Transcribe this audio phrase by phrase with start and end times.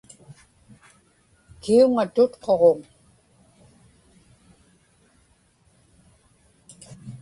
[1.61, 2.79] kiuŋa tutquġuŋ